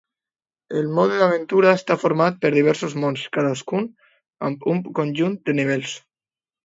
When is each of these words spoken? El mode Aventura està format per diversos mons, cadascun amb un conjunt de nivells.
El 0.79 0.87
mode 0.99 1.17
Aventura 1.25 1.73
està 1.81 1.97
format 2.03 2.39
per 2.45 2.51
diversos 2.55 2.95
mons, 3.03 3.25
cadascun 3.37 3.85
amb 4.49 4.67
un 4.73 4.81
conjunt 5.01 5.37
de 5.51 5.57
nivells. 5.61 5.95